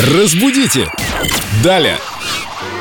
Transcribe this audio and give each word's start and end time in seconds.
Разбудите! 0.00 0.90
Далее! 1.62 1.98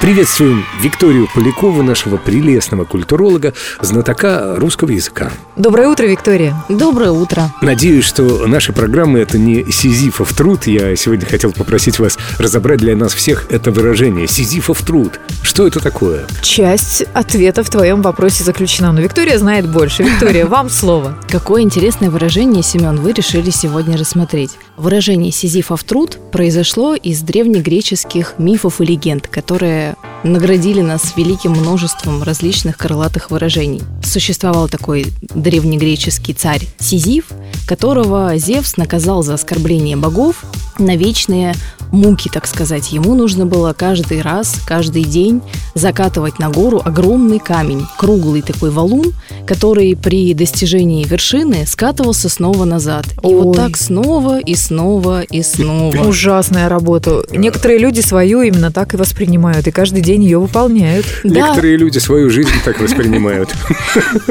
Приветствуем 0.02 0.66
Викторию 0.82 1.28
Полякову, 1.32 1.84
нашего 1.84 2.18
прелестного 2.18 2.86
культуролога, 2.86 3.54
знатока 3.82 4.56
русского 4.58 4.90
языка. 4.90 5.32
Доброе 5.56 5.90
утро, 5.90 6.08
Виктория. 6.08 6.56
Доброе 6.70 7.12
утро. 7.12 7.54
Надеюсь, 7.62 8.06
что 8.06 8.48
наши 8.48 8.74
программы— 8.74 9.20
это 9.22 9.38
не 9.38 9.72
сизифов 9.72 10.34
труд. 10.34 10.66
Я 10.66 10.96
сегодня 10.96 11.28
хотел 11.28 11.52
попросить 11.54 12.00
вас 12.00 12.18
разобрать 12.40 12.80
для 12.80 12.96
нас 12.96 13.14
всех 13.14 13.46
это 13.52 13.70
выражение 13.70 14.28
«сизифов 14.28 14.82
труд». 14.82 15.20
Что 15.44 15.68
это 15.68 15.80
такое? 15.80 16.26
Часть 16.42 17.04
ответа 17.14 17.64
в 17.64 17.70
твоем 17.70 18.02
вопросе 18.02 18.44
заключена, 18.44 18.92
но 18.94 19.02
Виктория 19.02 19.38
знает 19.38 19.70
больше. 19.70 20.02
Виктория, 20.02 20.48
вам 20.48 20.72
слово. 20.72 21.16
Какое 21.30 21.62
интересное 21.62 22.10
выражение, 22.10 22.64
Семен, 22.64 22.96
вы 22.96 23.12
решили 23.12 23.52
сегодня 23.52 24.00
рассмотреть. 24.00 24.58
Выражение 24.78 25.32
«сизифов 25.32 25.84
труд» 25.84 26.18
произошло 26.32 26.96
из 26.96 27.22
древнегреческих 27.22 28.34
мифов 28.40 28.82
и 28.82 28.86
легенд, 28.86 29.28
которые 29.28 29.91
наградили 30.24 30.82
нас 30.82 31.14
великим 31.16 31.52
множеством 31.52 32.24
различных 32.24 32.78
крылатых 32.78 33.32
выражений. 33.32 33.82
Существовал 34.04 34.68
такой 34.68 35.08
древнегреческий 35.22 36.34
царь 36.34 36.68
Сизиф, 36.80 37.26
которого 37.68 38.38
Зевс 38.38 38.78
наказал 38.78 39.24
за 39.24 39.36
оскорбление 39.36 39.98
богов 39.98 40.44
на 40.78 40.96
вечные 40.96 41.54
муки, 41.92 42.30
так 42.32 42.48
сказать. 42.48 42.92
Ему 42.92 43.16
нужно 43.16 43.46
было 43.46 43.74
каждый 43.74 44.22
раз, 44.22 44.60
каждый 44.66 45.04
день 45.04 45.42
закатывать 45.74 46.40
на 46.40 46.50
гору 46.50 46.82
огромный 46.84 47.40
камень, 47.40 47.86
круглый 47.98 48.42
такой 48.42 48.72
валун, 48.72 49.14
который 49.46 49.96
при 49.96 50.34
достижении 50.34 51.04
вершины 51.06 51.66
скатывался 51.66 52.30
снова 52.30 52.66
назад. 52.66 53.06
И 53.24 53.28
Ой. 53.28 53.42
вот 53.44 53.56
так 53.56 53.78
снова 53.78 54.40
и 54.40 54.56
снова 54.56 55.22
и 55.22 55.42
снова. 55.42 55.98
Ужасная 56.08 56.70
работа. 56.70 57.24
Некоторые 57.32 57.80
люди 57.80 58.02
свою 58.02 58.42
именно 58.42 58.72
так 58.72 58.94
и 58.94 58.98
воспринимают, 58.98 59.68
и 59.68 59.72
каждый 59.72 60.02
день 60.02 60.24
ее 60.24 60.40
выполняют. 60.40 61.06
Да, 61.24 61.30
Некоторые 61.30 61.78
люди 61.78 62.00
свою 62.00 62.30
жизнь 62.30 62.50
так 62.66 62.80
воспринимают. 62.80 63.50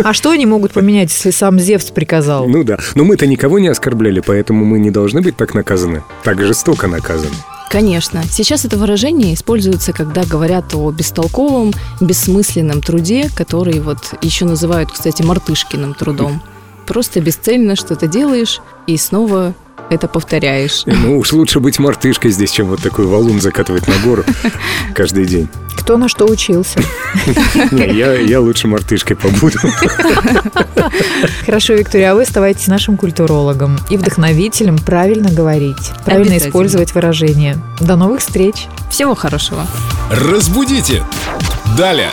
А 0.02 0.14
что 0.14 0.30
они 0.30 0.46
могут 0.46 0.72
поменять, 0.72 1.10
если 1.10 1.30
сам 1.30 1.58
Зевс 1.58 1.90
приказал? 1.90 2.48
Ну 2.48 2.64
да. 2.64 2.78
Но 2.94 3.04
мы-то 3.04 3.26
никого 3.26 3.58
не 3.58 3.68
оскорбляли, 3.68 4.20
поэтому 4.20 4.64
мы 4.64 4.78
не 4.78 4.90
должны 4.90 5.20
быть 5.20 5.36
так 5.36 5.54
наказаны. 5.54 6.02
Так 6.24 6.40
жестоко 6.40 6.86
наказаны. 6.86 7.34
Конечно. 7.70 8.24
Сейчас 8.28 8.64
это 8.64 8.76
выражение 8.76 9.32
используется, 9.32 9.92
когда 9.92 10.24
говорят 10.24 10.74
о 10.74 10.90
бестолковом, 10.90 11.72
бессмысленном 12.00 12.82
труде, 12.82 13.30
который 13.32 13.78
вот 13.78 14.14
еще 14.22 14.44
называют, 14.44 14.90
кстати, 14.90 15.22
мартышкиным 15.22 15.94
трудом. 15.94 16.42
Просто 16.84 17.20
бесцельно 17.20 17.76
что-то 17.76 18.08
делаешь 18.08 18.60
и 18.88 18.96
снова 18.96 19.54
это 19.88 20.08
повторяешь. 20.08 20.82
Ну 20.84 21.18
уж 21.18 21.32
лучше 21.32 21.60
быть 21.60 21.78
мартышкой 21.78 22.32
здесь, 22.32 22.50
чем 22.50 22.66
вот 22.66 22.82
такой 22.82 23.06
валун 23.06 23.40
закатывать 23.40 23.86
на 23.86 23.96
гору 24.04 24.24
каждый 24.94 25.26
день. 25.26 25.48
Кто 25.80 25.96
на 25.96 26.08
что 26.08 26.26
учился? 26.26 26.78
Я, 27.72 28.40
лучше 28.40 28.68
мартышкой 28.68 29.16
побуду. 29.16 29.58
Хорошо, 31.46 31.72
Виктория, 31.72 32.12
а 32.12 32.14
вы 32.14 32.22
оставайтесь 32.22 32.66
нашим 32.68 32.96
культурологом 32.96 33.78
и 33.88 33.96
вдохновителем 33.96 34.78
правильно 34.78 35.30
говорить, 35.30 35.92
правильно 36.04 36.36
использовать 36.36 36.94
выражения. 36.94 37.58
До 37.80 37.96
новых 37.96 38.20
встреч! 38.20 38.66
Всего 38.90 39.14
хорошего. 39.14 39.66
Разбудите! 40.10 41.02
Далее! 41.78 42.10